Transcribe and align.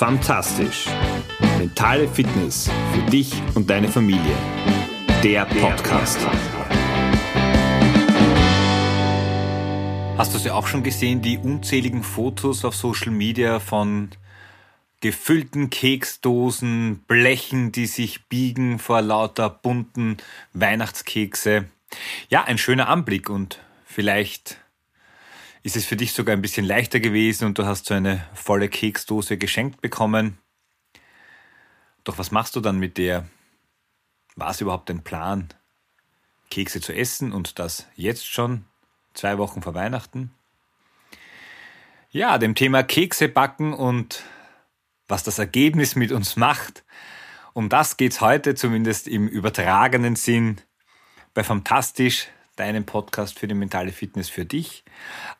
Fantastisch. 0.00 0.86
Mentale 1.58 2.08
Fitness 2.08 2.70
für 2.90 3.10
dich 3.10 3.34
und 3.54 3.68
deine 3.68 3.86
Familie. 3.86 4.34
Der 5.22 5.44
Podcast. 5.44 6.18
Hast 10.16 10.34
du 10.34 10.38
sie 10.38 10.50
auch 10.50 10.66
schon 10.66 10.82
gesehen, 10.82 11.20
die 11.20 11.36
unzähligen 11.36 12.02
Fotos 12.02 12.64
auf 12.64 12.74
Social 12.74 13.12
Media 13.12 13.60
von 13.60 14.08
gefüllten 15.02 15.68
Keksdosen, 15.68 17.04
Blechen, 17.06 17.70
die 17.70 17.84
sich 17.84 18.26
biegen 18.28 18.78
vor 18.78 19.02
lauter 19.02 19.50
bunten 19.50 20.16
Weihnachtskekse? 20.54 21.66
Ja, 22.30 22.44
ein 22.44 22.56
schöner 22.56 22.88
Anblick 22.88 23.28
und 23.28 23.58
vielleicht 23.84 24.56
ist 25.62 25.76
es 25.76 25.84
für 25.84 25.96
dich 25.96 26.12
sogar 26.12 26.34
ein 26.34 26.42
bisschen 26.42 26.64
leichter 26.64 27.00
gewesen 27.00 27.44
und 27.44 27.58
du 27.58 27.66
hast 27.66 27.86
so 27.86 27.94
eine 27.94 28.26
volle 28.34 28.68
Keksdose 28.68 29.36
geschenkt 29.36 29.80
bekommen. 29.80 30.38
Doch 32.04 32.18
was 32.18 32.30
machst 32.30 32.56
du 32.56 32.60
dann 32.60 32.78
mit 32.78 32.96
der? 32.96 33.26
War 34.36 34.50
es 34.50 34.60
überhaupt 34.60 34.90
ein 34.90 35.02
Plan, 35.02 35.48
Kekse 36.48 36.80
zu 36.80 36.94
essen 36.94 37.32
und 37.32 37.58
das 37.58 37.86
jetzt 37.94 38.26
schon, 38.26 38.64
zwei 39.12 39.38
Wochen 39.38 39.60
vor 39.60 39.74
Weihnachten? 39.74 40.30
Ja, 42.10 42.38
dem 42.38 42.54
Thema 42.54 42.82
Kekse 42.82 43.28
backen 43.28 43.74
und 43.74 44.24
was 45.08 45.22
das 45.24 45.38
Ergebnis 45.38 45.94
mit 45.94 46.10
uns 46.10 46.36
macht, 46.36 46.84
um 47.52 47.68
das 47.68 47.96
geht's 47.96 48.20
heute 48.20 48.54
zumindest 48.54 49.08
im 49.08 49.28
übertragenen 49.28 50.16
Sinn 50.16 50.60
bei 51.34 51.44
Fantastisch, 51.44 52.28
deinem 52.60 52.84
Podcast 52.84 53.38
für 53.38 53.48
die 53.48 53.54
mentale 53.54 53.90
Fitness 53.90 54.28
für 54.28 54.44
dich, 54.44 54.84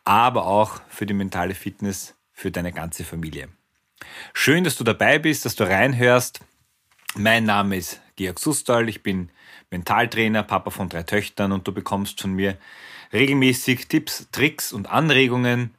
aber 0.04 0.46
auch 0.46 0.80
für 0.88 1.04
die 1.04 1.12
mentale 1.12 1.54
Fitness 1.54 2.14
für 2.32 2.50
deine 2.50 2.72
ganze 2.72 3.04
Familie. 3.04 3.48
Schön, 4.32 4.64
dass 4.64 4.76
du 4.76 4.84
dabei 4.84 5.18
bist, 5.18 5.44
dass 5.44 5.54
du 5.54 5.64
reinhörst. 5.64 6.40
Mein 7.16 7.44
Name 7.44 7.76
ist 7.76 8.00
Georg 8.16 8.38
Sustal, 8.38 8.88
ich 8.88 9.02
bin 9.02 9.28
Mentaltrainer, 9.70 10.42
Papa 10.42 10.70
von 10.70 10.88
drei 10.88 11.02
Töchtern 11.02 11.52
und 11.52 11.68
du 11.68 11.72
bekommst 11.72 12.22
von 12.22 12.32
mir 12.32 12.56
regelmäßig 13.12 13.88
Tipps, 13.88 14.26
Tricks 14.32 14.72
und 14.72 14.88
Anregungen, 14.88 15.74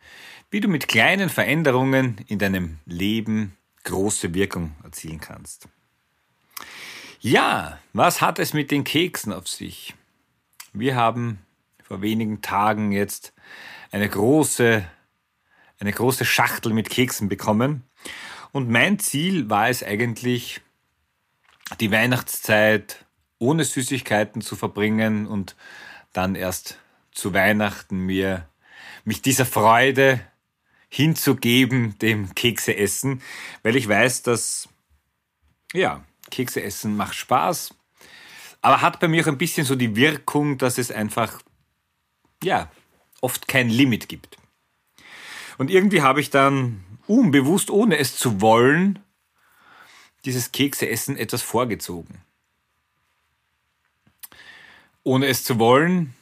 wie 0.52 0.60
du 0.60 0.68
mit 0.68 0.88
kleinen 0.88 1.30
Veränderungen 1.30 2.18
in 2.28 2.38
deinem 2.38 2.78
Leben 2.86 3.58
große 3.84 4.36
Wirkung 4.36 4.76
erzielen 4.84 5.20
kannst. 5.20 5.68
Ja, 7.20 7.80
was 7.94 8.22
hat 8.22 8.38
es 8.38 8.54
mit 8.54 8.70
den 8.70 8.84
Keksen 8.84 9.34
auf 9.34 9.48
sich? 9.48 9.96
Wir 10.74 10.96
haben 10.96 11.40
vor 11.84 12.02
wenigen 12.02 12.42
Tagen 12.42 12.92
jetzt 12.92 13.34
eine 13.92 14.08
große, 14.08 14.86
eine 15.80 15.92
große 15.92 16.24
Schachtel 16.24 16.74
mit 16.74 16.90
Keksen 16.90 17.28
bekommen. 17.28 17.84
Und 18.54 18.70
mein 18.70 19.00
Ziel 19.00 19.50
war 19.50 19.70
es 19.70 19.84
eigentlich, 19.84 20.62
die 21.80 21.92
Weihnachtszeit 21.92 23.06
ohne 23.40 23.64
Süßigkeiten 23.64 24.42
zu 24.42 24.56
verbringen 24.56 25.28
und 25.28 25.56
dann 26.14 26.36
erst 26.36 26.78
zu 27.12 27.34
Weihnachten 27.34 28.06
mir 28.06 28.48
mich 29.04 29.22
dieser 29.22 29.46
Freude 29.46 30.22
hinzugeben, 30.90 31.98
dem 32.00 32.36
Kekse 32.36 32.76
essen, 32.76 33.22
weil 33.64 33.76
ich 33.76 33.88
weiß, 33.88 34.24
dass 34.24 34.70
ja, 35.74 36.04
Kekse 36.30 36.62
essen 36.62 36.96
macht 36.96 37.16
Spaß, 37.16 37.74
aber 38.62 38.82
hat 38.82 39.00
bei 39.00 39.08
mir 39.08 39.24
auch 39.24 39.28
ein 39.28 39.38
bisschen 39.38 39.66
so 39.66 39.76
die 39.76 39.96
Wirkung, 39.96 40.58
dass 40.58 40.78
es 40.78 40.92
einfach, 40.92 41.42
ja, 42.44 42.72
oft 43.22 43.48
kein 43.48 43.70
Limit 43.70 44.08
gibt. 44.10 44.38
Und 45.58 45.70
irgendwie 45.70 46.02
habe 46.02 46.22
ich 46.22 46.30
dann 46.30 46.84
unbewusst, 47.08 47.70
ohne 47.70 47.98
es 47.98 48.18
zu 48.18 48.42
wollen, 48.42 49.00
dieses 50.26 50.52
Kekseessen 50.52 51.18
etwas 51.18 51.42
vorgezogen. 51.42 52.22
Ohne 55.04 55.28
es 55.28 55.44
zu 55.44 55.58
wollen, 55.58 56.14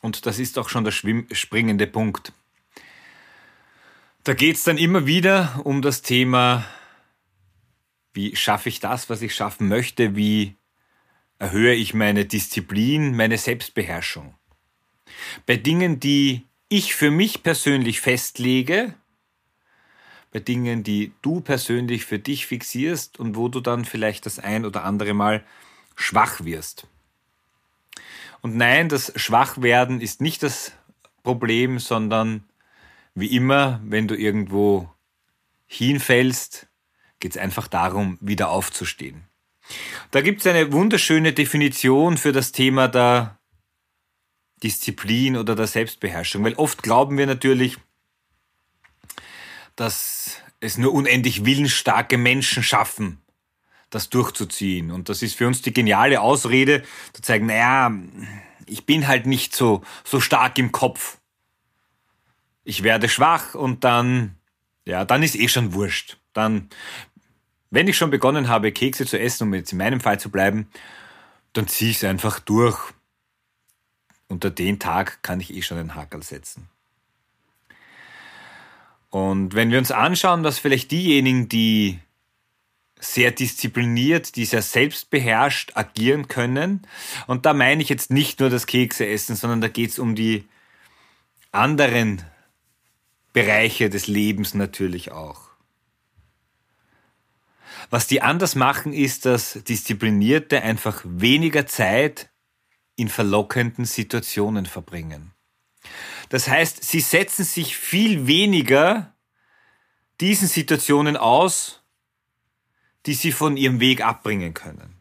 und 0.00 0.26
das 0.26 0.38
ist 0.38 0.58
auch 0.58 0.68
schon 0.68 0.84
der 0.84 0.92
springende 0.92 1.86
Punkt. 1.86 2.32
Da 4.22 4.34
geht 4.34 4.56
es 4.56 4.64
dann 4.64 4.78
immer 4.78 5.06
wieder 5.06 5.60
um 5.64 5.82
das 5.82 6.02
Thema, 6.02 6.64
wie 8.12 8.36
schaffe 8.36 8.68
ich 8.68 8.78
das, 8.80 9.10
was 9.10 9.22
ich 9.22 9.34
schaffen 9.34 9.68
möchte, 9.68 10.14
wie 10.14 10.57
erhöhe 11.38 11.74
ich 11.74 11.94
meine 11.94 12.24
Disziplin, 12.24 13.16
meine 13.16 13.38
Selbstbeherrschung. 13.38 14.34
Bei 15.46 15.56
Dingen, 15.56 16.00
die 16.00 16.46
ich 16.68 16.94
für 16.94 17.10
mich 17.10 17.42
persönlich 17.42 18.00
festlege, 18.00 18.94
bei 20.30 20.40
Dingen, 20.40 20.82
die 20.82 21.12
du 21.22 21.40
persönlich 21.40 22.04
für 22.04 22.18
dich 22.18 22.46
fixierst 22.46 23.18
und 23.18 23.36
wo 23.36 23.48
du 23.48 23.60
dann 23.60 23.84
vielleicht 23.84 24.26
das 24.26 24.38
ein 24.38 24.66
oder 24.66 24.84
andere 24.84 25.14
Mal 25.14 25.44
schwach 25.96 26.44
wirst. 26.44 26.86
Und 28.40 28.56
nein, 28.56 28.88
das 28.88 29.12
Schwachwerden 29.16 30.00
ist 30.00 30.20
nicht 30.20 30.42
das 30.42 30.72
Problem, 31.22 31.78
sondern 31.78 32.44
wie 33.14 33.34
immer, 33.34 33.80
wenn 33.84 34.06
du 34.06 34.14
irgendwo 34.14 34.92
hinfällst, 35.66 36.68
geht 37.20 37.32
es 37.32 37.38
einfach 37.38 37.66
darum, 37.66 38.16
wieder 38.20 38.50
aufzustehen. 38.50 39.27
Da 40.10 40.20
gibt 40.20 40.40
es 40.40 40.46
eine 40.46 40.72
wunderschöne 40.72 41.32
Definition 41.32 42.16
für 42.16 42.32
das 42.32 42.52
Thema 42.52 42.88
der 42.88 43.38
Disziplin 44.62 45.36
oder 45.36 45.54
der 45.54 45.66
Selbstbeherrschung, 45.66 46.44
weil 46.44 46.54
oft 46.54 46.82
glauben 46.82 47.18
wir 47.18 47.26
natürlich, 47.26 47.76
dass 49.76 50.40
es 50.60 50.78
nur 50.78 50.92
unendlich 50.92 51.44
willensstarke 51.44 52.18
Menschen 52.18 52.62
schaffen, 52.62 53.18
das 53.90 54.10
durchzuziehen. 54.10 54.90
Und 54.90 55.08
das 55.08 55.22
ist 55.22 55.36
für 55.36 55.46
uns 55.46 55.62
die 55.62 55.72
geniale 55.72 56.20
Ausrede, 56.20 56.82
zu 57.12 57.22
zeigen, 57.22 57.46
naja, 57.46 57.92
ich 58.66 58.84
bin 58.84 59.06
halt 59.06 59.26
nicht 59.26 59.54
so, 59.54 59.82
so 60.04 60.20
stark 60.20 60.58
im 60.58 60.72
Kopf. 60.72 61.18
Ich 62.64 62.82
werde 62.82 63.08
schwach 63.08 63.54
und 63.54 63.84
dann, 63.84 64.36
ja, 64.84 65.04
dann 65.04 65.22
ist 65.22 65.36
eh 65.36 65.48
schon 65.48 65.72
wurscht. 65.72 66.18
Dann 66.32 66.68
wenn 67.70 67.88
ich 67.88 67.96
schon 67.96 68.10
begonnen 68.10 68.48
habe, 68.48 68.72
Kekse 68.72 69.06
zu 69.06 69.18
essen, 69.18 69.44
um 69.44 69.54
jetzt 69.54 69.72
in 69.72 69.78
meinem 69.78 70.00
Fall 70.00 70.18
zu 70.18 70.30
bleiben, 70.30 70.68
dann 71.52 71.68
ziehe 71.68 71.90
ich 71.90 71.98
es 71.98 72.04
einfach 72.04 72.40
durch. 72.40 72.78
Unter 74.28 74.50
den 74.50 74.78
Tag 74.78 75.22
kann 75.22 75.40
ich 75.40 75.54
eh 75.54 75.62
schon 75.62 75.78
einen 75.78 75.94
Hackerl 75.94 76.22
setzen. 76.22 76.68
Und 79.10 79.54
wenn 79.54 79.70
wir 79.70 79.78
uns 79.78 79.90
anschauen, 79.90 80.42
dass 80.42 80.58
vielleicht 80.58 80.90
diejenigen, 80.90 81.48
die 81.48 81.98
sehr 83.00 83.30
diszipliniert, 83.30 84.36
die 84.36 84.44
sehr 84.44 84.60
selbstbeherrscht 84.60 85.72
agieren 85.76 86.28
können, 86.28 86.86
und 87.26 87.46
da 87.46 87.54
meine 87.54 87.82
ich 87.82 87.88
jetzt 87.88 88.10
nicht 88.10 88.40
nur 88.40 88.50
das 88.50 88.66
Kekse 88.66 89.06
essen, 89.06 89.36
sondern 89.36 89.60
da 89.60 89.68
geht 89.68 89.90
es 89.90 89.98
um 89.98 90.14
die 90.14 90.46
anderen 91.52 92.22
Bereiche 93.32 93.88
des 93.88 94.08
Lebens 94.08 94.52
natürlich 94.54 95.12
auch. 95.12 95.47
Was 97.90 98.06
die 98.06 98.20
anders 98.20 98.54
machen, 98.54 98.92
ist, 98.92 99.24
dass 99.24 99.60
Disziplinierte 99.64 100.62
einfach 100.62 101.02
weniger 101.04 101.66
Zeit 101.66 102.30
in 102.96 103.08
verlockenden 103.08 103.84
Situationen 103.84 104.66
verbringen. 104.66 105.32
Das 106.28 106.48
heißt, 106.48 106.84
sie 106.84 107.00
setzen 107.00 107.44
sich 107.44 107.76
viel 107.76 108.26
weniger 108.26 109.14
diesen 110.20 110.48
Situationen 110.48 111.16
aus, 111.16 111.82
die 113.06 113.14
sie 113.14 113.32
von 113.32 113.56
ihrem 113.56 113.80
Weg 113.80 114.04
abbringen 114.04 114.52
können. 114.52 115.00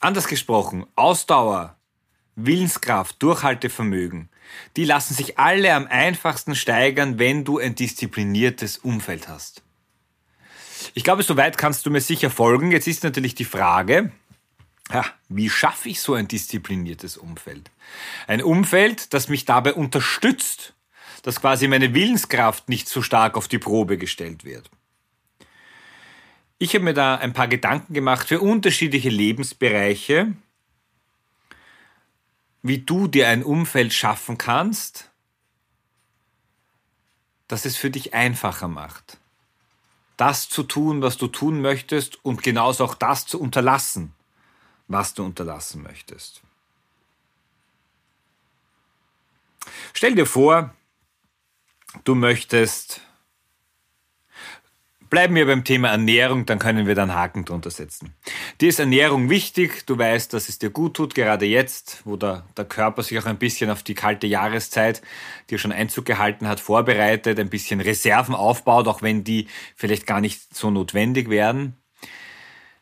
Anders 0.00 0.26
gesprochen, 0.26 0.86
Ausdauer, 0.96 1.78
Willenskraft, 2.34 3.22
Durchhaltevermögen, 3.22 4.30
die 4.76 4.84
lassen 4.84 5.14
sich 5.14 5.38
alle 5.38 5.74
am 5.74 5.86
einfachsten 5.86 6.54
steigern, 6.54 7.18
wenn 7.18 7.44
du 7.44 7.58
ein 7.58 7.74
diszipliniertes 7.74 8.78
Umfeld 8.78 9.28
hast. 9.28 9.65
Ich 10.96 11.04
glaube, 11.04 11.22
soweit 11.22 11.58
kannst 11.58 11.84
du 11.84 11.90
mir 11.90 12.00
sicher 12.00 12.30
folgen. 12.30 12.72
Jetzt 12.72 12.88
ist 12.88 13.04
natürlich 13.04 13.34
die 13.34 13.44
Frage, 13.44 14.12
wie 15.28 15.50
schaffe 15.50 15.90
ich 15.90 16.00
so 16.00 16.14
ein 16.14 16.26
diszipliniertes 16.26 17.18
Umfeld? 17.18 17.70
Ein 18.26 18.42
Umfeld, 18.42 19.12
das 19.12 19.28
mich 19.28 19.44
dabei 19.44 19.74
unterstützt, 19.74 20.72
dass 21.22 21.42
quasi 21.42 21.68
meine 21.68 21.92
Willenskraft 21.92 22.70
nicht 22.70 22.88
so 22.88 23.02
stark 23.02 23.36
auf 23.36 23.46
die 23.46 23.58
Probe 23.58 23.98
gestellt 23.98 24.46
wird. 24.46 24.70
Ich 26.56 26.74
habe 26.74 26.84
mir 26.84 26.94
da 26.94 27.16
ein 27.16 27.34
paar 27.34 27.48
Gedanken 27.48 27.92
gemacht 27.92 28.26
für 28.26 28.40
unterschiedliche 28.40 29.10
Lebensbereiche, 29.10 30.32
wie 32.62 32.78
du 32.78 33.06
dir 33.06 33.28
ein 33.28 33.44
Umfeld 33.44 33.92
schaffen 33.92 34.38
kannst, 34.38 35.10
das 37.48 37.66
es 37.66 37.76
für 37.76 37.90
dich 37.90 38.14
einfacher 38.14 38.68
macht 38.68 39.18
das 40.16 40.48
zu 40.48 40.62
tun, 40.62 41.02
was 41.02 41.16
du 41.16 41.26
tun 41.28 41.60
möchtest 41.60 42.24
und 42.24 42.42
genauso 42.42 42.84
auch 42.84 42.94
das 42.94 43.26
zu 43.26 43.40
unterlassen, 43.40 44.14
was 44.88 45.14
du 45.14 45.24
unterlassen 45.24 45.82
möchtest. 45.82 46.42
Stell 49.92 50.14
dir 50.14 50.26
vor, 50.26 50.74
du 52.04 52.14
möchtest 52.14 53.00
Bleiben 55.08 55.34
wir 55.34 55.46
beim 55.46 55.62
Thema 55.62 55.88
Ernährung, 55.88 56.46
dann 56.46 56.58
können 56.58 56.86
wir 56.86 56.94
dann 56.94 57.14
Haken 57.14 57.44
drunter 57.44 57.70
setzen. 57.70 58.14
Dir 58.60 58.68
ist 58.70 58.80
Ernährung 58.80 59.30
wichtig, 59.30 59.86
du 59.86 59.96
weißt, 59.96 60.32
dass 60.32 60.48
es 60.48 60.58
dir 60.58 60.70
gut 60.70 60.94
tut, 60.94 61.14
gerade 61.14 61.46
jetzt, 61.46 62.02
wo 62.04 62.16
der, 62.16 62.44
der 62.56 62.64
Körper 62.64 63.02
sich 63.02 63.18
auch 63.18 63.26
ein 63.26 63.38
bisschen 63.38 63.70
auf 63.70 63.82
die 63.82 63.94
kalte 63.94 64.26
Jahreszeit, 64.26 65.02
die 65.50 65.58
schon 65.58 65.70
Einzug 65.70 66.06
gehalten 66.06 66.48
hat, 66.48 66.60
vorbereitet, 66.60 67.38
ein 67.38 67.50
bisschen 67.50 67.80
Reserven 67.80 68.34
aufbaut, 68.34 68.88
auch 68.88 69.02
wenn 69.02 69.22
die 69.22 69.46
vielleicht 69.76 70.06
gar 70.06 70.20
nicht 70.20 70.54
so 70.54 70.70
notwendig 70.70 71.30
wären. 71.30 71.76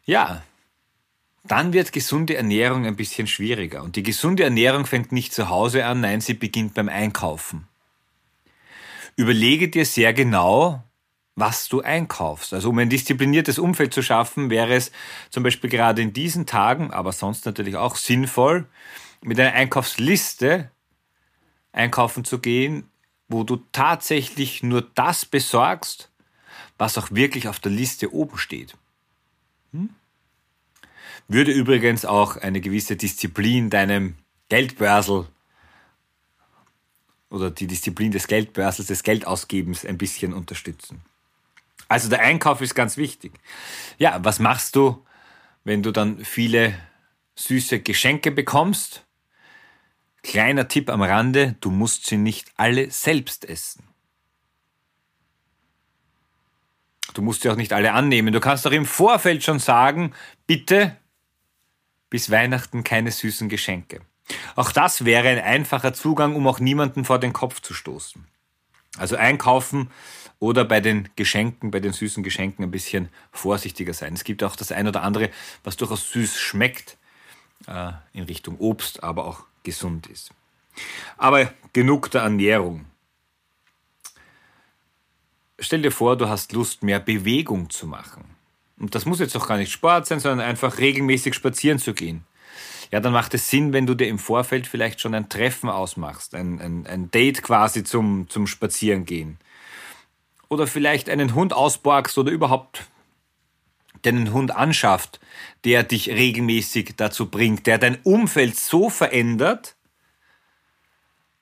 Ja, 0.04 0.42
dann 1.44 1.74
wird 1.74 1.92
gesunde 1.92 2.36
Ernährung 2.36 2.86
ein 2.86 2.96
bisschen 2.96 3.26
schwieriger. 3.26 3.82
Und 3.82 3.96
die 3.96 4.02
gesunde 4.02 4.44
Ernährung 4.44 4.86
fängt 4.86 5.12
nicht 5.12 5.34
zu 5.34 5.50
Hause 5.50 5.84
an, 5.84 6.00
nein, 6.00 6.20
sie 6.22 6.34
beginnt 6.34 6.74
beim 6.74 6.88
Einkaufen. 6.88 7.68
Überlege 9.16 9.68
dir 9.68 9.84
sehr 9.84 10.12
genau, 10.14 10.82
was 11.36 11.68
du 11.68 11.80
einkaufst. 11.80 12.54
Also 12.54 12.70
um 12.70 12.78
ein 12.78 12.90
diszipliniertes 12.90 13.58
Umfeld 13.58 13.92
zu 13.92 14.02
schaffen, 14.02 14.50
wäre 14.50 14.74
es 14.74 14.92
zum 15.30 15.42
Beispiel 15.42 15.70
gerade 15.70 16.02
in 16.02 16.12
diesen 16.12 16.46
Tagen, 16.46 16.90
aber 16.92 17.12
sonst 17.12 17.44
natürlich 17.46 17.76
auch 17.76 17.96
sinnvoll, 17.96 18.66
mit 19.22 19.40
einer 19.40 19.52
Einkaufsliste 19.52 20.70
einkaufen 21.72 22.24
zu 22.24 22.38
gehen, 22.38 22.88
wo 23.28 23.42
du 23.42 23.56
tatsächlich 23.72 24.62
nur 24.62 24.82
das 24.94 25.24
besorgst, 25.24 26.10
was 26.78 26.98
auch 26.98 27.10
wirklich 27.10 27.48
auf 27.48 27.58
der 27.58 27.72
Liste 27.72 28.12
oben 28.12 28.38
steht. 28.38 28.76
Hm? 29.72 29.90
Würde 31.26 31.52
übrigens 31.52 32.04
auch 32.04 32.36
eine 32.36 32.60
gewisse 32.60 32.96
Disziplin 32.96 33.70
deinem 33.70 34.16
Geldbörsel 34.50 35.26
oder 37.30 37.50
die 37.50 37.66
Disziplin 37.66 38.12
des 38.12 38.28
Geldbörsels, 38.28 38.88
des 38.88 39.02
Geldausgebens 39.02 39.84
ein 39.84 39.98
bisschen 39.98 40.32
unterstützen. 40.32 41.02
Also 41.88 42.08
der 42.08 42.20
Einkauf 42.20 42.60
ist 42.60 42.74
ganz 42.74 42.96
wichtig. 42.96 43.32
Ja, 43.98 44.18
was 44.22 44.38
machst 44.38 44.76
du, 44.76 45.04
wenn 45.64 45.82
du 45.82 45.90
dann 45.90 46.24
viele 46.24 46.74
süße 47.36 47.80
Geschenke 47.80 48.30
bekommst? 48.30 49.04
Kleiner 50.22 50.68
Tipp 50.68 50.88
am 50.88 51.02
Rande, 51.02 51.56
du 51.60 51.70
musst 51.70 52.06
sie 52.06 52.16
nicht 52.16 52.52
alle 52.56 52.90
selbst 52.90 53.44
essen. 53.44 53.84
Du 57.12 57.22
musst 57.22 57.42
sie 57.42 57.50
auch 57.50 57.56
nicht 57.56 57.72
alle 57.72 57.92
annehmen. 57.92 58.32
Du 58.32 58.40
kannst 58.40 58.66
auch 58.66 58.72
im 58.72 58.86
Vorfeld 58.86 59.44
schon 59.44 59.60
sagen, 59.60 60.12
bitte 60.46 60.96
bis 62.10 62.30
Weihnachten 62.30 62.84
keine 62.84 63.10
süßen 63.10 63.48
Geschenke. 63.48 64.00
Auch 64.56 64.72
das 64.72 65.04
wäre 65.04 65.28
ein 65.28 65.40
einfacher 65.40 65.92
Zugang, 65.92 66.34
um 66.34 66.46
auch 66.46 66.58
niemanden 66.58 67.04
vor 67.04 67.18
den 67.18 67.32
Kopf 67.32 67.60
zu 67.60 67.74
stoßen. 67.74 68.26
Also 68.96 69.16
einkaufen 69.16 69.90
oder 70.38 70.64
bei 70.64 70.80
den 70.80 71.08
Geschenken, 71.16 71.70
bei 71.70 71.80
den 71.80 71.92
süßen 71.92 72.22
Geschenken 72.22 72.64
ein 72.64 72.70
bisschen 72.70 73.08
vorsichtiger 73.32 73.94
sein. 73.94 74.14
Es 74.14 74.24
gibt 74.24 74.42
auch 74.42 74.56
das 74.56 74.72
ein 74.72 74.88
oder 74.88 75.02
andere, 75.02 75.30
was 75.62 75.76
durchaus 75.76 76.10
süß 76.10 76.38
schmeckt, 76.38 76.96
äh, 77.66 77.92
in 78.12 78.24
Richtung 78.24 78.58
Obst, 78.58 79.02
aber 79.02 79.26
auch 79.26 79.44
gesund 79.62 80.06
ist. 80.06 80.30
Aber 81.16 81.52
genug 81.72 82.10
der 82.10 82.22
Ernährung. 82.22 82.86
Stell 85.58 85.82
dir 85.82 85.92
vor, 85.92 86.16
du 86.16 86.28
hast 86.28 86.52
Lust, 86.52 86.82
mehr 86.82 87.00
Bewegung 87.00 87.70
zu 87.70 87.86
machen. 87.86 88.24
Und 88.78 88.94
das 88.94 89.06
muss 89.06 89.20
jetzt 89.20 89.36
auch 89.36 89.46
gar 89.46 89.56
nicht 89.56 89.72
Sport 89.72 90.06
sein, 90.06 90.20
sondern 90.20 90.46
einfach 90.46 90.78
regelmäßig 90.78 91.34
spazieren 91.34 91.78
zu 91.78 91.94
gehen. 91.94 92.24
Ja, 92.90 93.00
dann 93.00 93.12
macht 93.12 93.34
es 93.34 93.48
Sinn, 93.48 93.72
wenn 93.72 93.86
du 93.86 93.94
dir 93.94 94.08
im 94.08 94.18
Vorfeld 94.18 94.66
vielleicht 94.66 95.00
schon 95.00 95.14
ein 95.14 95.28
Treffen 95.28 95.68
ausmachst, 95.68 96.34
ein, 96.34 96.60
ein, 96.60 96.86
ein 96.86 97.10
Date 97.10 97.42
quasi 97.42 97.82
zum, 97.82 98.28
zum 98.28 98.46
Spazierengehen 98.46 99.38
oder 100.54 100.66
vielleicht 100.66 101.10
einen 101.10 101.34
Hund 101.34 101.52
ausborgst 101.52 102.16
oder 102.16 102.30
überhaupt 102.32 102.84
den 104.04 104.32
Hund 104.32 104.54
anschafft, 104.54 105.20
der 105.64 105.82
dich 105.82 106.10
regelmäßig 106.10 106.94
dazu 106.96 107.30
bringt, 107.30 107.66
der 107.66 107.78
dein 107.78 107.98
Umfeld 108.02 108.56
so 108.56 108.90
verändert, 108.90 109.76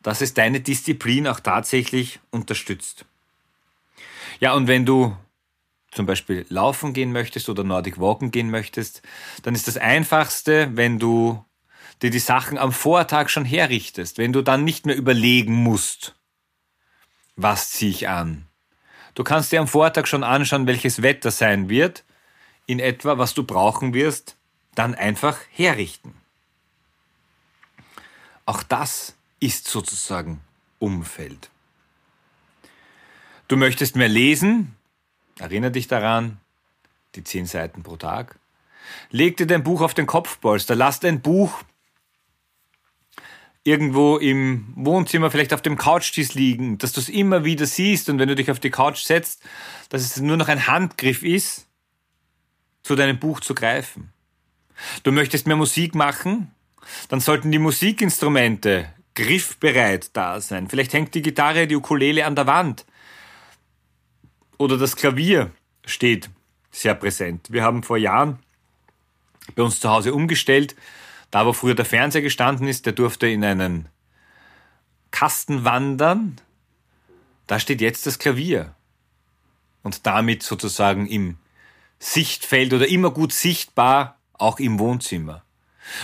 dass 0.01 0.21
es 0.21 0.35
deine 0.35 0.61
Disziplin 0.61 1.27
auch 1.29 1.41
tatsächlich 1.41 2.21
unterstützt. 2.31 3.05
Ja, 4.41 4.55
und 4.55 4.67
wenn 4.67 4.85
du 4.85 5.17
zum 5.93 6.07
Beispiel 6.07 6.47
laufen 6.49 6.95
gehen 6.95 7.13
möchtest 7.13 7.49
oder 7.49 7.65
Nordic 7.65 8.01
Walken 8.01 8.31
gehen 8.31 8.51
möchtest, 8.51 9.03
dann 9.43 9.55
ist 9.55 9.69
das 9.69 9.77
Einfachste, 9.77 10.71
wenn 10.75 10.99
du 10.99 11.45
dir 12.01 12.11
die 12.11 12.19
Sachen 12.19 12.59
am 12.59 12.73
Vortag 12.73 13.29
schon 13.29 13.45
herrichtest, 13.45 14.19
wenn 14.19 14.33
du 14.33 14.43
dann 14.43 14.65
nicht 14.65 14.87
mehr 14.87 14.97
überlegen 14.97 15.55
musst, 15.55 16.17
was 17.37 17.71
ziehe 17.71 17.91
ich 17.91 18.09
an, 18.09 18.49
Du 19.15 19.25
kannst 19.25 19.53
dir 19.53 19.61
am 19.61 19.69
Vortag 19.69 20.07
schon 20.07 20.25
anschauen, 20.25 20.67
welches 20.67 21.03
Wetter 21.03 21.31
sein 21.31 21.69
wird, 21.69 22.05
in 22.67 22.79
etwa, 22.79 23.19
was 23.19 23.35
du 23.35 23.45
brauchen 23.45 23.93
wirst, 23.93 24.37
dann 24.75 24.95
einfach 24.95 25.39
herrichten. 25.51 26.15
Auch 28.47 28.63
das 28.63 29.15
ist 29.41 29.69
sozusagen 29.69 30.41
Umfeld. 30.79 31.51
Du 33.49 33.57
möchtest 33.57 33.97
mehr 33.97 34.09
lesen? 34.09 34.77
Erinnere 35.39 35.73
dich 35.73 35.89
daran, 35.89 36.41
die 37.15 37.25
zehn 37.25 37.47
Seiten 37.47 37.83
pro 37.83 37.97
Tag. 37.97 38.39
Leg 39.11 39.37
dir 39.37 39.47
dein 39.47 39.63
Buch 39.63 39.81
auf 39.81 39.95
den 39.95 40.07
Kopfpolster, 40.07 40.75
lass 40.75 41.01
dein 41.01 41.21
Buch 41.21 41.63
irgendwo 43.65 44.17
im 44.17 44.73
Wohnzimmer, 44.75 45.31
vielleicht 45.31 45.55
auf 45.55 45.63
dem 45.63 45.77
Couchtisch 45.77 46.35
liegen, 46.35 46.79
dass 46.79 46.93
du 46.93 47.01
es 47.01 47.09
immer 47.09 47.45
wieder 47.45 47.67
siehst 47.67 48.09
und 48.09 48.19
wenn 48.19 48.29
du 48.29 48.35
dich 48.35 48.51
auf 48.51 48.59
die 48.59 48.71
Couch 48.71 49.03
setzt, 49.05 49.43
dass 49.89 50.03
es 50.03 50.21
nur 50.21 50.37
noch 50.37 50.49
ein 50.49 50.67
Handgriff 50.67 51.23
ist, 51.23 51.69
zu 52.83 52.97
deinem 52.97 53.19
Buch 53.19 53.41
zu 53.41 53.55
greifen. 53.55 54.13
Du 55.05 55.13
möchtest 55.13 55.47
mehr 55.47 55.57
Musik 55.57 55.95
machen? 55.95 56.51
Dann 57.09 57.21
sollten 57.21 57.53
die 57.53 57.61
Musikinstrumente 57.61 58.93
griffbereit 59.15 60.17
da 60.17 60.41
sein. 60.41 60.69
Vielleicht 60.69 60.93
hängt 60.93 61.15
die 61.15 61.23
Gitarre, 61.23 61.69
die 61.69 61.77
Ukulele 61.77 62.27
an 62.27 62.35
der 62.35 62.49
Wand. 62.49 62.85
Oder 64.59 64.79
das 64.79 64.97
Klavier 64.97 65.53
steht 65.85 66.31
sehr 66.73 66.95
präsent. 66.95 67.53
Wir 67.53 67.63
haben 67.63 67.85
vor 67.85 67.99
Jahren 67.99 68.41
bei 69.55 69.63
uns 69.63 69.79
zu 69.79 69.89
Hause 69.89 70.15
umgestellt 70.15 70.75
da, 71.33 71.47
wo 71.47 71.53
früher 71.53 71.75
der 71.75 71.87
Fernseher 71.87 72.23
gestanden 72.23 72.69
ist, 72.69 72.87
der 72.87 72.93
durfte 72.93 73.27
in 73.27 73.43
einen 73.43 73.89
Kasten 75.11 75.65
wandern. 75.65 76.41
Da 77.49 77.59
steht 77.59 77.81
jetzt 77.81 78.07
das 78.07 78.21
Klavier. 78.21 78.75
Und 79.83 80.07
damit 80.07 80.43
sozusagen 80.45 81.09
im 81.09 81.39
Sichtfeld 81.99 82.73
oder 82.75 82.87
immer 82.87 83.11
gut 83.11 83.33
sichtbar, 83.33 84.19
auch 84.35 84.61
im 84.61 84.79
Wohnzimmer. 84.79 85.43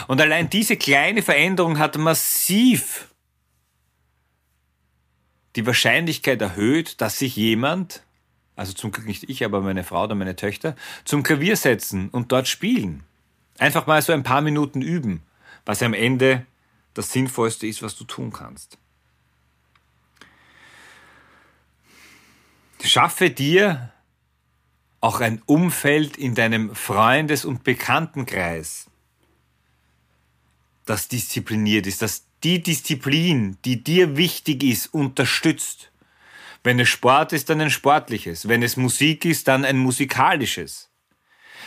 Und 0.06 0.20
allein 0.20 0.48
diese 0.48 0.76
kleine 0.76 1.22
Veränderung 1.22 1.78
hat 1.78 1.96
massiv 1.98 3.08
die 5.56 5.66
Wahrscheinlichkeit 5.66 6.40
erhöht, 6.40 7.00
dass 7.02 7.18
sich 7.18 7.36
jemand, 7.36 8.02
also 8.56 8.72
zum 8.72 8.92
Glück 8.92 9.06
nicht 9.06 9.28
ich, 9.28 9.44
aber 9.44 9.60
meine 9.60 9.84
Frau 9.84 10.04
oder 10.04 10.14
meine 10.14 10.36
Töchter, 10.36 10.74
zum 11.04 11.22
Klavier 11.22 11.56
setzen 11.56 12.08
und 12.08 12.32
dort 12.32 12.48
spielen. 12.48 13.04
Einfach 13.58 13.86
mal 13.86 14.00
so 14.00 14.12
ein 14.12 14.22
paar 14.22 14.40
Minuten 14.40 14.82
üben, 14.82 15.22
was 15.66 15.82
am 15.82 15.92
Ende 15.92 16.46
das 16.94 17.12
Sinnvollste 17.12 17.66
ist, 17.66 17.82
was 17.82 17.96
du 17.96 18.04
tun 18.04 18.32
kannst. 18.32 18.78
Schaffe 22.82 23.30
dir 23.30 23.92
auch 25.00 25.20
ein 25.20 25.42
Umfeld 25.46 26.16
in 26.16 26.34
deinem 26.34 26.74
Freundes- 26.74 27.44
und 27.44 27.64
Bekanntenkreis, 27.64 28.86
das 30.86 31.08
diszipliniert 31.08 31.86
ist, 31.86 32.02
das 32.02 32.24
die 32.44 32.62
Disziplin, 32.62 33.58
die 33.64 33.82
dir 33.82 34.16
wichtig 34.16 34.62
ist, 34.62 34.94
unterstützt. 34.94 35.90
Wenn 36.62 36.78
es 36.80 36.88
Sport 36.88 37.32
ist, 37.32 37.50
dann 37.50 37.60
ein 37.60 37.70
sportliches. 37.70 38.48
Wenn 38.48 38.62
es 38.62 38.76
Musik 38.76 39.24
ist, 39.24 39.48
dann 39.48 39.64
ein 39.64 39.78
musikalisches. 39.78 40.88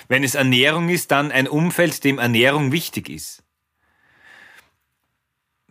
Wenn 0.07 0.23
es 0.23 0.35
Ernährung 0.35 0.89
ist, 0.89 1.11
dann 1.11 1.31
ein 1.31 1.47
Umfeld, 1.47 2.03
dem 2.03 2.19
Ernährung 2.19 2.71
wichtig 2.71 3.09
ist. 3.09 3.43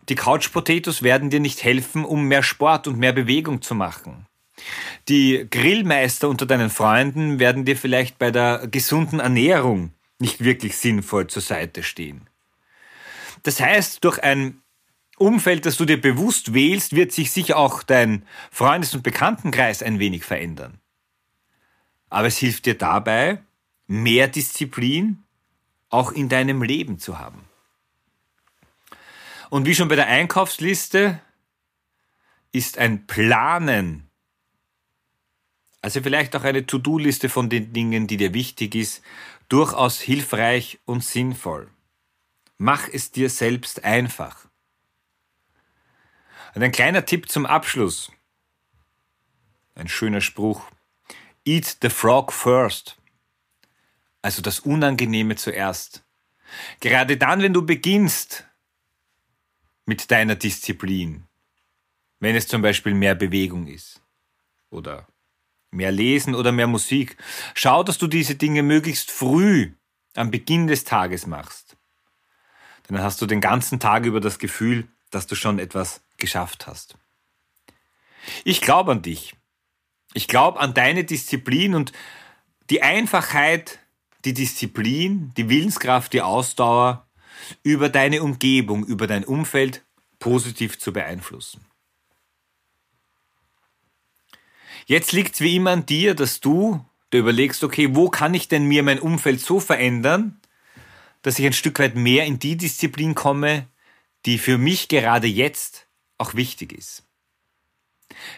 Die 0.09 0.15
Couch 0.15 0.51
Potatoes 0.51 1.03
werden 1.03 1.29
dir 1.29 1.39
nicht 1.39 1.63
helfen, 1.63 2.03
um 2.05 2.27
mehr 2.27 2.43
Sport 2.43 2.87
und 2.87 2.97
mehr 2.97 3.13
Bewegung 3.13 3.61
zu 3.61 3.75
machen. 3.75 4.27
Die 5.07 5.47
Grillmeister 5.49 6.29
unter 6.29 6.45
deinen 6.45 6.69
Freunden 6.69 7.39
werden 7.39 7.65
dir 7.65 7.77
vielleicht 7.77 8.19
bei 8.19 8.31
der 8.31 8.67
gesunden 8.67 9.19
Ernährung 9.19 9.93
nicht 10.19 10.43
wirklich 10.43 10.77
sinnvoll 10.77 11.27
zur 11.27 11.41
Seite 11.41 11.83
stehen. 11.83 12.29
Das 13.43 13.59
heißt, 13.59 14.03
durch 14.03 14.21
ein 14.21 14.61
Umfeld, 15.17 15.65
das 15.65 15.77
du 15.77 15.85
dir 15.85 15.99
bewusst 15.99 16.53
wählst, 16.53 16.95
wird 16.95 17.11
sich 17.11 17.31
sicher 17.31 17.57
auch 17.57 17.83
dein 17.83 18.25
Freundes- 18.51 18.93
und 18.93 19.03
Bekanntenkreis 19.03 19.83
ein 19.83 19.99
wenig 19.99 20.23
verändern. 20.23 20.79
Aber 22.09 22.27
es 22.27 22.37
hilft 22.37 22.65
dir 22.65 22.77
dabei, 22.77 23.39
mehr 23.91 24.27
Disziplin 24.27 25.23
auch 25.89 26.11
in 26.11 26.29
deinem 26.29 26.63
Leben 26.63 26.99
zu 26.99 27.19
haben. 27.19 27.43
Und 29.49 29.65
wie 29.65 29.75
schon 29.75 29.89
bei 29.89 29.95
der 29.95 30.07
Einkaufsliste 30.07 31.19
ist 32.51 32.77
ein 32.77 33.05
Planen 33.07 34.11
also 35.81 36.01
vielleicht 36.01 36.35
auch 36.35 36.43
eine 36.43 36.65
To-Do-Liste 36.65 37.27
von 37.27 37.49
den 37.49 37.73
Dingen, 37.73 38.07
die 38.07 38.17
dir 38.17 38.33
wichtig 38.33 38.75
ist, 38.75 39.03
durchaus 39.49 39.99
hilfreich 39.99 40.79
und 40.85 41.03
sinnvoll. 41.03 41.69
Mach 42.57 42.87
es 42.87 43.11
dir 43.11 43.29
selbst 43.29 43.83
einfach. 43.83 44.47
Und 46.53 46.61
ein 46.61 46.71
kleiner 46.71 47.05
Tipp 47.05 47.29
zum 47.29 47.47
Abschluss. 47.47 48.11
Ein 49.73 49.87
schöner 49.87 50.21
Spruch. 50.21 50.69
Eat 51.45 51.77
the 51.81 51.89
frog 51.89 52.31
first. 52.31 52.97
Also 54.21 54.41
das 54.41 54.59
Unangenehme 54.59 55.35
zuerst. 55.35 56.03
Gerade 56.79 57.17
dann, 57.17 57.41
wenn 57.41 57.53
du 57.53 57.65
beginnst 57.65 58.45
mit 59.85 60.11
deiner 60.11 60.35
Disziplin, 60.35 61.27
wenn 62.19 62.35
es 62.35 62.47
zum 62.47 62.61
Beispiel 62.61 62.93
mehr 62.93 63.15
Bewegung 63.15 63.67
ist 63.67 64.01
oder 64.69 65.07
mehr 65.71 65.91
Lesen 65.91 66.35
oder 66.35 66.51
mehr 66.51 66.67
Musik, 66.67 67.17
schau, 67.55 67.83
dass 67.83 67.97
du 67.97 68.07
diese 68.07 68.35
Dinge 68.35 68.61
möglichst 68.63 69.09
früh 69.09 69.73
am 70.15 70.29
Beginn 70.29 70.67
des 70.67 70.83
Tages 70.83 71.25
machst. 71.25 71.77
Dann 72.87 73.01
hast 73.01 73.21
du 73.21 73.25
den 73.25 73.41
ganzen 73.41 73.79
Tag 73.79 74.05
über 74.05 74.19
das 74.19 74.37
Gefühl, 74.37 74.87
dass 75.09 75.27
du 75.27 75.35
schon 75.35 75.59
etwas 75.59 76.01
geschafft 76.17 76.67
hast. 76.67 76.95
Ich 78.43 78.61
glaube 78.61 78.91
an 78.91 79.01
dich. 79.01 79.35
Ich 80.13 80.27
glaube 80.27 80.59
an 80.59 80.73
deine 80.73 81.03
Disziplin 81.03 81.73
und 81.73 81.93
die 82.69 82.81
Einfachheit, 82.81 83.79
die 84.25 84.33
Disziplin, 84.33 85.33
die 85.37 85.49
Willenskraft, 85.49 86.13
die 86.13 86.21
Ausdauer 86.21 87.07
über 87.63 87.89
deine 87.89 88.23
Umgebung, 88.23 88.85
über 88.85 89.07
dein 89.07 89.23
Umfeld 89.23 89.83
positiv 90.19 90.79
zu 90.79 90.93
beeinflussen. 90.93 91.65
Jetzt 94.85 95.11
liegt 95.11 95.35
es 95.35 95.41
wie 95.41 95.55
immer 95.55 95.71
an 95.71 95.85
dir, 95.85 96.15
dass 96.15 96.39
du 96.39 96.83
dir 97.13 97.19
überlegst, 97.19 97.63
okay, 97.63 97.95
wo 97.95 98.09
kann 98.09 98.33
ich 98.33 98.47
denn 98.47 98.65
mir 98.65 98.83
mein 98.83 98.99
Umfeld 98.99 99.41
so 99.41 99.59
verändern, 99.59 100.39
dass 101.21 101.39
ich 101.39 101.45
ein 101.45 101.53
Stück 101.53 101.79
weit 101.79 101.95
mehr 101.95 102.25
in 102.25 102.39
die 102.39 102.57
Disziplin 102.57 103.15
komme, 103.15 103.67
die 104.25 104.37
für 104.37 104.57
mich 104.57 104.87
gerade 104.87 105.27
jetzt 105.27 105.87
auch 106.17 106.35
wichtig 106.35 106.73
ist. 106.73 107.03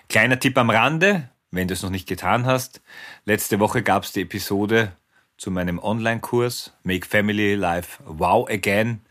Kleiner 0.09 0.39
Tipp 0.39 0.57
am 0.57 0.69
Rande, 0.69 1.29
wenn 1.51 1.67
du 1.67 1.73
es 1.73 1.81
noch 1.81 1.89
nicht 1.89 2.07
getan 2.07 2.45
hast. 2.45 2.81
Letzte 3.25 3.59
Woche 3.59 3.83
gab 3.83 4.03
es 4.03 4.11
die 4.11 4.21
Episode 4.21 4.95
zu 5.37 5.51
meinem 5.51 5.79
Online-Kurs 5.79 6.73
Make 6.83 7.07
Family 7.07 7.55
Life 7.55 8.01
Wow 8.05 8.49
Again. 8.49 9.01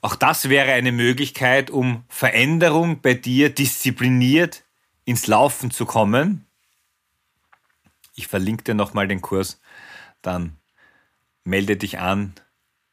Auch 0.00 0.14
das 0.14 0.48
wäre 0.48 0.72
eine 0.72 0.92
Möglichkeit, 0.92 1.70
um 1.70 2.04
Veränderung 2.08 3.00
bei 3.00 3.14
dir 3.14 3.50
diszipliniert 3.50 4.64
ins 5.04 5.26
Laufen 5.26 5.70
zu 5.70 5.86
kommen. 5.86 6.46
Ich 8.14 8.28
verlinke 8.28 8.64
dir 8.64 8.74
nochmal 8.74 9.08
den 9.08 9.20
Kurs, 9.20 9.60
dann 10.22 10.56
melde 11.44 11.76
dich 11.76 11.98
an 11.98 12.34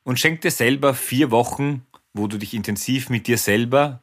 und 0.03 0.19
schenk 0.19 0.41
dir 0.41 0.51
selber 0.51 0.93
vier 0.93 1.31
Wochen, 1.31 1.85
wo 2.13 2.27
du 2.27 2.37
dich 2.37 2.53
intensiv 2.53 3.09
mit 3.09 3.27
dir 3.27 3.37
selber 3.37 4.01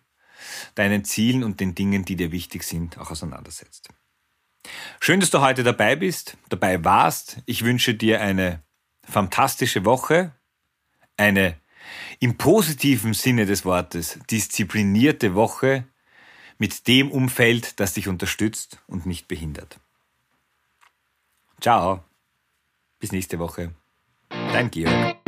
deinen 0.75 1.05
Zielen 1.05 1.45
und 1.45 1.61
den 1.61 1.75
Dingen, 1.75 2.05
die 2.05 2.17
dir 2.17 2.33
wichtig 2.33 2.65
sind, 2.65 2.99
auch 2.99 3.11
auseinandersetzt. 3.11 3.89
Schön, 5.01 5.21
dass 5.21 5.31
du 5.31 5.41
heute 5.41 5.63
dabei 5.65 5.97
bist, 5.97 6.37
dabei 6.49 6.85
warst. 6.85 7.39
Ich 7.47 7.65
wünsche 7.65 7.95
dir 7.95 8.21
eine 8.21 8.63
fantastische 9.05 9.85
Woche, 9.85 10.33
eine 11.17 11.57
im 12.21 12.39
positiven 12.39 13.15
Sinne 13.15 13.47
des 13.47 13.65
Wortes 13.65 14.19
disziplinierte 14.31 15.35
Woche 15.35 15.85
mit 16.59 16.87
dem 16.87 17.11
Umfeld, 17.11 17.81
das 17.81 17.95
dich 17.95 18.07
unterstützt 18.07 18.79
und 18.87 19.07
nicht 19.07 19.27
behindert. 19.27 19.81
Ciao, 21.61 22.05
bis 23.01 23.13
nächste 23.13 23.39
Woche. 23.39 23.73
Dein 24.29 24.71
Georg. 24.71 25.22